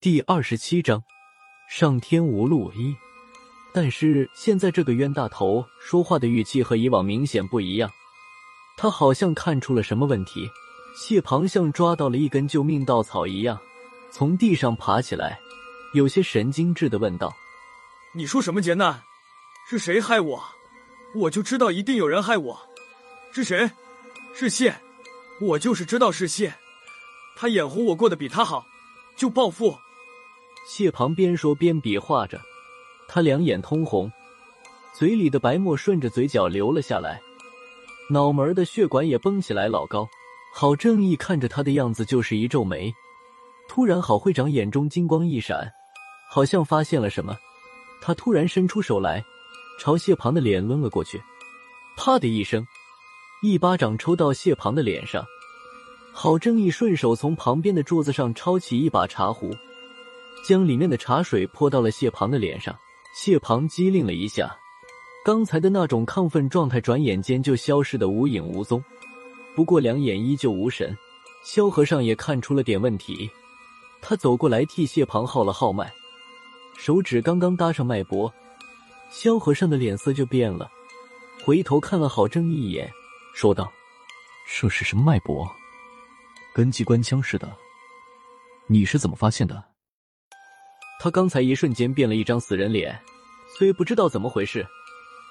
[0.00, 1.02] 第二十七章
[1.68, 2.94] 上天无路一。
[3.74, 7.90] 但是现在这个冤大头说话的语气和以往明显不一样，
[8.76, 10.48] 他好像看出了什么问题。
[10.96, 13.58] 谢庞像抓到了一根救命稻草一样，
[14.12, 15.40] 从地上爬起来，
[15.94, 17.36] 有些神经质的问道
[18.14, 19.02] ：“你说什么劫难？
[19.68, 20.44] 是谁害我？
[21.16, 22.68] 我就知道一定有人害我。
[23.32, 23.68] 是谁？
[24.32, 24.76] 是谢。
[25.40, 26.54] 我就是知道是谢。
[27.36, 28.64] 他眼红我过得比他好，
[29.16, 29.76] 就报复。”
[30.68, 32.38] 谢庞边说边比划着，
[33.08, 34.12] 他两眼通红，
[34.92, 37.22] 嘴里的白沫顺着嘴角流了下来，
[38.10, 40.06] 脑门的血管也绷起来老高。
[40.52, 42.92] 郝正义看着他的样子就是一皱眉，
[43.66, 45.72] 突然郝会长眼中金光一闪，
[46.30, 47.34] 好像发现了什么，
[48.02, 49.24] 他突然伸出手来，
[49.80, 51.18] 朝谢庞的脸抡了过去，
[51.96, 52.62] 啪的一声，
[53.42, 55.24] 一巴掌抽到谢庞的脸上。
[56.12, 59.50] 郝正义顺手从旁边的桌子上抄起一把茶壶。
[60.48, 62.74] 将里面的茶水泼到了谢庞的脸上，
[63.14, 64.56] 谢庞机灵了一下，
[65.22, 68.82] 刚才的那种亢奋状态转眼间就消失的无影无踪。
[69.54, 70.96] 不过两眼依旧无神。
[71.44, 73.30] 萧和尚也看出了点问题，
[74.00, 75.92] 他走过来替谢庞号了号脉，
[76.78, 78.32] 手指刚刚搭上脉搏，
[79.10, 80.70] 萧和尚的脸色就变了，
[81.44, 82.90] 回头看了郝正一眼，
[83.34, 83.70] 说道
[84.48, 85.46] ：“这是什么脉搏？
[86.54, 87.54] 跟机关枪似的。
[88.66, 89.62] 你是怎么发现的？”
[91.00, 92.98] 他刚才一瞬间变了一张死人脸，
[93.56, 94.66] 虽不知道怎么回事，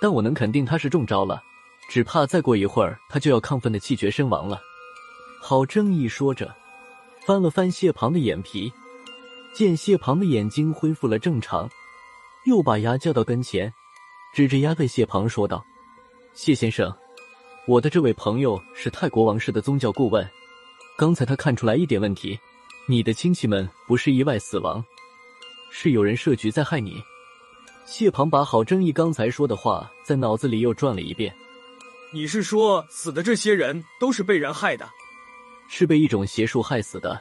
[0.00, 1.42] 但我能肯定他是中招了，
[1.88, 4.60] 只怕再过一会儿他就要亢奋的气绝身亡了。
[5.40, 6.54] 郝正义说着，
[7.26, 8.72] 翻了翻谢庞的眼皮，
[9.52, 11.68] 见谢庞的眼睛恢复了正常，
[12.46, 13.72] 又把牙叫到跟前，
[14.32, 15.64] 指着牙对谢庞说道
[16.32, 16.94] ：“谢先生，
[17.66, 20.28] 我的这位朋友是泰国王室的宗教顾问，
[20.96, 22.38] 刚才他看出来一点问题，
[22.86, 24.82] 你的亲戚们不是意外死亡。”
[25.78, 27.04] 是有人设局在害你。
[27.84, 31.30] 谢庞把郝正义刚才说的话在脑子里又转了一遍。
[32.14, 34.88] 你是说死的这些人都是被人害的？
[35.68, 37.20] 是被一种邪术害死的。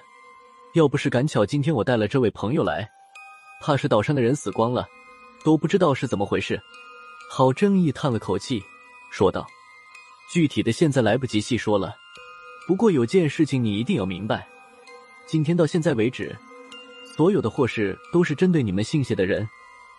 [0.73, 2.89] 要不是赶巧今天我带了这位朋友来，
[3.61, 4.87] 怕是岛上的人死光了，
[5.43, 6.57] 都不知道是怎么回事。
[7.29, 8.63] 郝正义叹了口气，
[9.11, 9.45] 说道
[10.31, 11.93] ：“具体的现在来不及细说了。
[12.65, 14.47] 不过有件事情你一定要明白，
[15.27, 16.33] 今天到现在为止。”
[17.15, 19.47] 所有的祸事都是针对你们姓谢的人，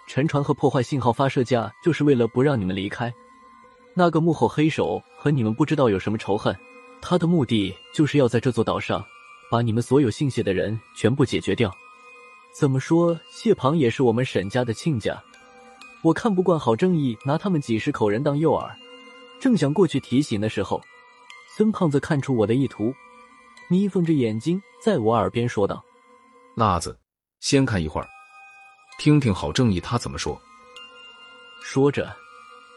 [0.06, 3.10] 沉船和破坏信号发射架，就是为了不让你们离开。
[3.94, 6.54] 那个幕后黑手和你们不知道有什么仇恨，
[7.00, 9.03] 他的目的就是要在这座岛上
[9.50, 11.72] 把你们所有姓谢的人全部解决掉。
[12.54, 15.19] 怎么说，谢庞也是我们沈家的亲家，
[16.03, 18.71] 我看不惯郝正义拿他们几十口人当诱饵。
[19.41, 20.83] 正想过去提醒的时候，
[21.56, 22.93] 孙胖子看出我的意图，
[23.71, 25.83] 眯缝着眼睛在我耳边说道
[26.54, 26.94] ：“辣子。”
[27.41, 28.09] 先看一会儿，
[28.99, 30.41] 听听郝正义他怎么说。
[31.63, 32.15] 说着，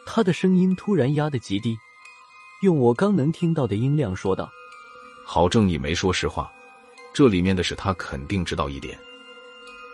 [0.06, 1.78] 他的声音突然压得极低，
[2.62, 4.50] 用我刚能听到的音量说道
[5.26, 6.52] ：“郝正义没说实话，
[7.14, 8.98] 这里面的事他肯定知道一点。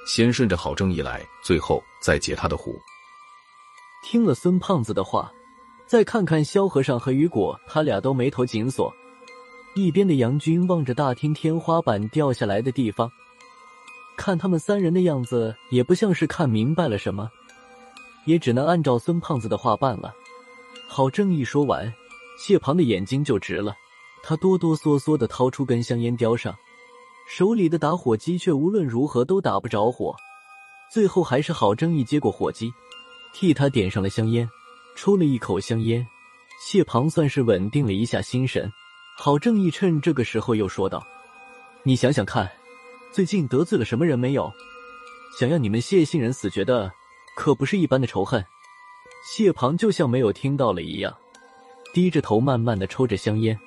[0.08, 2.80] 先顺着郝正义来，最后再解他的壶。”
[4.04, 5.32] 听了孙胖子的话，
[5.88, 8.94] 再看看萧和尚和雨果，他俩都眉头紧锁。
[9.76, 13.12] 一边的杨军望着大厅天花板掉下来的地方。
[14.26, 17.30] 看他们三人的样子，也不像是看明白了什么，
[18.26, 20.12] 也只能按照孙胖子的话办了。
[20.90, 21.94] 郝正义说完，
[22.40, 23.76] 谢庞的眼睛就直了，
[24.24, 26.56] 他哆哆嗦嗦的掏出根香烟叼上，
[27.30, 30.16] 手里的打火机却无论如何都打不着火，
[30.92, 32.74] 最后还是郝正义接过火机，
[33.32, 34.50] 替他点上了香烟，
[34.96, 36.04] 抽了一口香烟，
[36.60, 38.74] 谢庞算是稳定了一下心神。
[39.16, 41.06] 郝正义趁这个时候又说道
[41.86, 42.52] ：“你想想看。”
[43.16, 44.52] 最近得罪了什么人没有？
[45.40, 46.92] 想要你们谢姓人死绝的，
[47.34, 48.46] 可不是一般的仇恨。
[49.26, 51.16] 谢庞就像没有听到了一样，
[51.94, 53.58] 低着头慢慢的抽着香烟，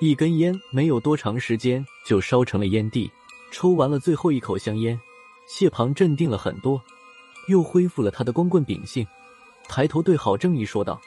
[0.00, 3.08] 一根烟没有多长时间就烧成了烟蒂。
[3.52, 5.00] 抽完了最后一口香烟，
[5.46, 6.82] 谢庞镇定了很多，
[7.46, 9.06] 又恢复了他的光棍秉性，
[9.68, 11.00] 抬头对郝正义说道：“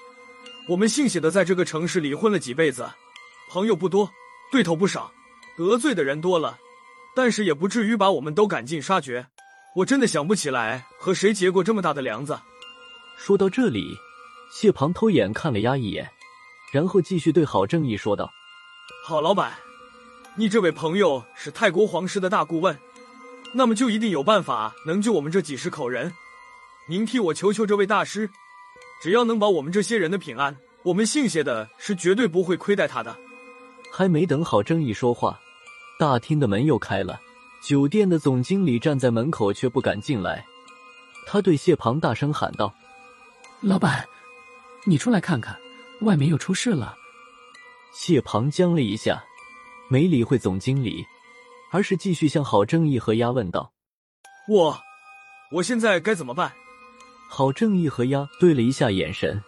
[0.69, 2.89] 我们姓谢的在这个城市里混了几辈子，
[3.49, 4.09] 朋友不多，
[4.53, 5.11] 对头不少，
[5.57, 6.57] 得罪的人多了。”
[7.21, 9.27] 但是也不至于把我们都赶尽杀绝，
[9.75, 12.39] 我真的想不起来和谁结过这么大的梁子。
[13.17, 13.97] 说到这里，
[14.53, 16.09] 谢庞偷眼看了丫一眼，
[16.71, 18.31] 然后继续对郝正义说道
[19.03, 19.51] ：“郝老板，
[20.35, 22.79] 你这位朋友是泰国皇室的大顾问，
[23.53, 26.13] 那么就一定有办法能救我们这几十口人。
[26.87, 28.29] 您替我求求这位大师，
[29.03, 33.13] 只要能保我们这些人的平安，我们姓谢的是绝对不会亏待他的。”
[33.91, 35.37] 还没等郝正义说话。
[35.99, 37.19] 大厅的门又开了，
[37.61, 40.45] 酒店的总经理站在门口，却不敢进来。
[41.27, 42.73] 他对谢庞大声喊道
[43.59, 44.07] ：“老板，
[44.85, 45.59] 你出来看看，
[45.99, 46.95] 外面又出事了。”
[47.91, 49.21] 谢庞僵了一下，
[49.89, 51.05] 没理会总经理，
[51.69, 53.73] 而是继续向郝正义和丫问道
[54.47, 54.79] ：“我，
[55.51, 56.53] 我现在该怎么办？”
[57.29, 59.43] 郝正义和丫对了一下眼神，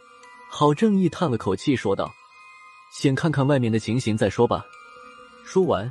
[0.49, 2.11] 郝正义叹了口气说道
[2.91, 4.65] ：“先看看外面的情形再说吧。”
[5.43, 5.89] 说完，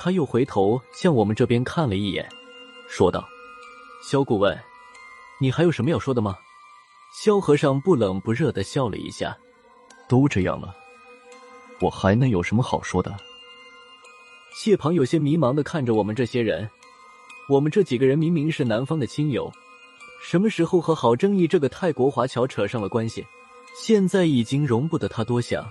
[0.00, 2.26] 他又回头向我们这边看了一眼，
[2.88, 3.28] 说道
[4.00, 4.56] ：“萧顾问，
[5.40, 6.36] 你还有什么要说的吗？”
[7.20, 9.36] 萧和尚不冷不热的笑了一下
[10.08, 10.72] ：“都这样了，
[11.80, 13.16] 我还能有什么好说的？”
[14.54, 16.70] 谢庞有些迷茫的看着我们这些人，
[17.48, 19.50] 我们这几个人明明是南方的亲友。
[20.22, 23.26] 什么时候和郝正义这个泰国华侨扯上了关系？
[23.76, 25.64] 现在已经容不得他多想。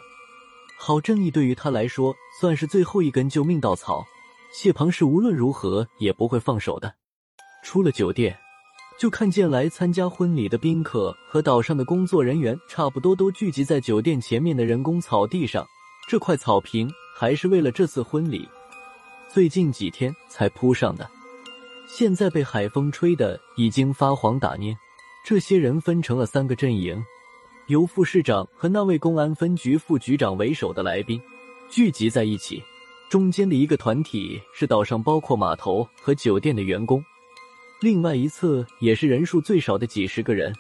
[0.78, 4.06] 郝正义对于他来说算是最后一根救命稻草，
[4.52, 6.94] 谢庞是无论如何也不会放手的。
[7.64, 8.38] 出了酒店，
[9.00, 15.66] 就看见来参加婚礼的宾客和岛上的工作人员差不多都聚集在酒店前面的人工草地上。
[16.10, 18.48] 这块草坪还是为了这次婚礼
[19.28, 21.10] 最近几天才铺上的。
[21.90, 24.76] 现在被海风吹的已经发黄打蔫，
[25.26, 27.04] 这些人分成了三个阵营，
[27.68, 31.22] 由副市长和那位公安分局副局长为首的来宾
[31.70, 32.64] 聚集在一起。
[33.10, 37.04] 中间的一个团体是岛上包括码头和酒店的员工，
[37.80, 40.54] 另外一侧也是人数最少的几十个人。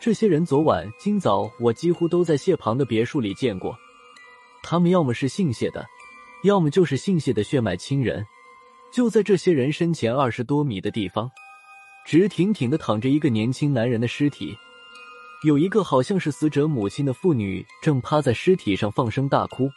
[0.00, 3.76] 这些人昨晚、今早我几乎都在谢旁的别墅里见过，
[4.62, 5.84] 他们要么是姓谢的，
[6.44, 8.24] 要么就是姓谢的血脉亲人。
[8.90, 11.30] 就在这些人身前二十多米的地方，
[12.06, 14.56] 直挺挺的躺着一个年轻男人的尸体，
[15.44, 19.68] 有一个好像是死者母亲的妇女正趴在尸体上放声大哭。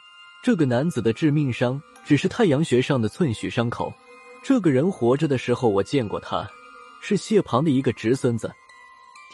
[0.43, 3.93] 这个男子的致命伤只是太阳穴上的寸许伤口。
[4.43, 6.49] 这个人活着的时候我见过他，
[6.99, 8.51] 是谢庞的一个侄孙子，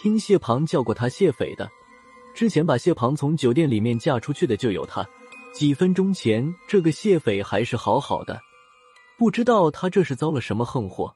[0.02, 1.70] 听谢庞叫过他谢匪的。
[2.36, 5.08] 之前把谢庞从酒店里面嫁出去的就有他。
[5.54, 8.40] 几分钟前，这个谢匪还是好好的。
[9.18, 11.16] 不知道他这是遭了什么横祸。